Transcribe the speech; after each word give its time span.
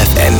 FFN, 0.00 0.34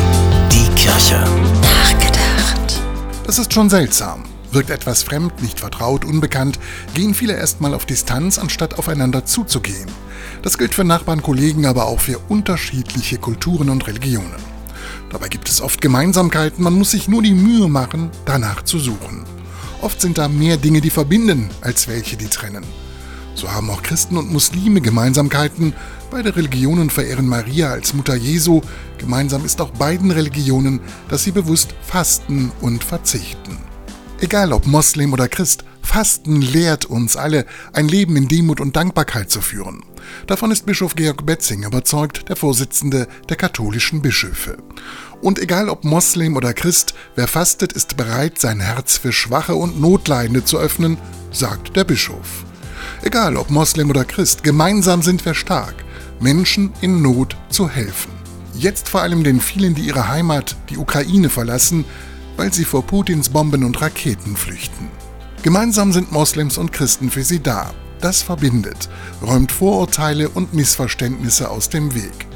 die 0.51 0.75
Kirche. 0.75 1.23
Nachgedacht. 1.61 2.81
Das 3.27 3.39
ist 3.39 3.53
schon 3.53 3.69
seltsam. 3.69 4.25
Wirkt 4.53 4.71
etwas 4.71 5.03
fremd, 5.03 5.43
nicht 5.43 5.61
vertraut, 5.61 6.07
unbekannt, 6.07 6.59
gehen 6.95 7.13
viele 7.13 7.35
erstmal 7.35 7.75
auf 7.75 7.85
Distanz, 7.85 8.39
anstatt 8.39 8.79
aufeinander 8.79 9.27
zuzugehen. 9.27 9.91
Das 10.41 10.57
gilt 10.57 10.73
für 10.73 10.85
Nachbarn, 10.85 11.21
Kollegen, 11.21 11.67
aber 11.67 11.89
auch 11.89 12.01
für 12.01 12.19
unterschiedliche 12.31 13.19
Kulturen 13.19 13.69
und 13.69 13.87
Religionen. 13.87 14.41
Dabei 15.11 15.29
gibt 15.29 15.51
es 15.51 15.61
oft 15.61 15.83
Gemeinsamkeiten, 15.83 16.65
man 16.65 16.73
muss 16.73 16.93
sich 16.93 17.07
nur 17.07 17.23
die 17.23 17.35
Mühe 17.35 17.69
machen, 17.69 18.11
danach 18.25 18.63
zu 18.63 18.79
suchen. 18.79 19.27
Oft 19.83 20.01
sind 20.01 20.17
da 20.17 20.29
mehr 20.29 20.57
Dinge, 20.57 20.81
die 20.81 20.89
verbinden, 20.89 21.51
als 21.61 21.87
welche, 21.87 22.17
die 22.17 22.29
trennen. 22.29 22.65
So 23.41 23.51
haben 23.51 23.71
auch 23.71 23.83
Christen 23.83 24.19
und 24.19 24.31
Muslime 24.31 24.83
Gemeinsamkeiten. 24.83 25.73
Beide 26.11 26.37
Religionen 26.37 26.91
verehren 26.91 27.27
Maria 27.27 27.71
als 27.71 27.95
Mutter 27.95 28.15
Jesu. 28.15 28.61
Gemeinsam 28.99 29.47
ist 29.47 29.63
auch 29.63 29.71
beiden 29.71 30.11
Religionen, 30.11 30.81
dass 31.09 31.25
sie 31.25 31.31
bewusst 31.31 31.75
fasten 31.81 32.53
und 32.61 32.85
verzichten. 32.85 33.57
Egal 34.21 34.53
ob 34.53 34.67
Moslem 34.67 35.15
oder 35.15 35.27
Christ, 35.27 35.65
Fasten 35.81 36.43
lehrt 36.43 36.85
uns 36.85 37.17
alle, 37.17 37.47
ein 37.73 37.89
Leben 37.89 38.15
in 38.17 38.29
Demut 38.29 38.61
und 38.61 38.77
Dankbarkeit 38.77 39.31
zu 39.31 39.41
führen. 39.41 39.85
Davon 40.27 40.51
ist 40.51 40.67
Bischof 40.67 40.95
Georg 40.95 41.25
Betzing 41.25 41.63
überzeugt, 41.63 42.29
der 42.29 42.37
Vorsitzende 42.37 43.09
der 43.31 43.37
katholischen 43.37 44.03
Bischöfe. 44.03 44.59
Und 45.23 45.39
egal 45.39 45.71
ob 45.71 45.85
Moslem 45.85 46.37
oder 46.37 46.53
Christ, 46.53 46.93
wer 47.15 47.27
fastet, 47.27 47.73
ist 47.73 47.97
bereit, 47.97 48.39
sein 48.39 48.61
Herz 48.61 48.99
für 48.99 49.13
Schwache 49.13 49.55
und 49.55 49.81
Notleidende 49.81 50.45
zu 50.45 50.59
öffnen, 50.59 50.99
sagt 51.33 51.75
der 51.75 51.85
Bischof. 51.85 52.45
Egal 53.03 53.37
ob 53.37 53.51
Moslem 53.51 53.89
oder 53.89 54.05
Christ, 54.05 54.43
gemeinsam 54.43 55.01
sind 55.03 55.25
wir 55.25 55.35
stark, 55.35 55.75
Menschen 56.21 56.73
in 56.83 57.01
Not 57.01 57.35
zu 57.49 57.69
helfen. 57.69 58.13
Jetzt 58.55 58.91
vor 58.91 59.01
allem 59.01 59.25
den 59.25 59.41
vielen, 59.41 59.75
die 59.75 59.83
ihre 59.83 60.09
Heimat, 60.09 60.57
die 60.69 60.77
Ukraine, 60.77 61.31
verlassen, 61.31 61.87
weil 62.37 62.53
sie 62.53 62.65
vor 62.65 62.87
Putins 62.87 63.31
Bomben 63.31 63.65
und 63.65 63.81
Raketen 63.81 64.37
flüchten. 64.37 64.89
Gemeinsam 65.43 65.93
sind 65.93 66.13
Moslems 66.13 66.59
und 66.59 66.73
Christen 66.73 67.11
für 67.11 67.25
sie 67.25 67.41
da. 67.41 67.73
Das 68.03 68.21
verbindet, 68.21 68.91
räumt 69.23 69.51
Vorurteile 69.51 70.29
und 70.29 70.53
Missverständnisse 70.53 71.51
aus 71.51 71.71
dem 71.71 71.95
Weg. 71.95 72.27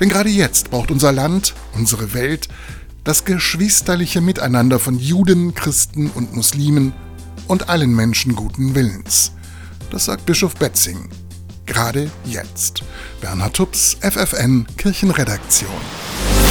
Denn 0.00 0.08
gerade 0.08 0.30
jetzt 0.30 0.70
braucht 0.70 0.90
unser 0.90 1.12
Land, 1.12 1.54
unsere 1.74 2.12
Welt, 2.12 2.48
das 3.04 3.24
geschwisterliche 3.24 4.20
Miteinander 4.20 4.80
von 4.80 4.98
Juden, 4.98 5.54
Christen 5.54 6.08
und 6.10 6.34
Muslimen 6.34 6.92
und 7.46 7.68
allen 7.68 7.94
Menschen 7.94 8.34
guten 8.34 8.74
Willens. 8.74 9.32
Das 9.90 10.04
sagt 10.04 10.26
Bischof 10.26 10.54
Betzing. 10.56 11.08
Gerade 11.66 12.10
jetzt. 12.24 12.82
Bernhard 13.20 13.54
Tubbs, 13.54 13.96
FFN 14.00 14.66
Kirchenredaktion. 14.76 16.47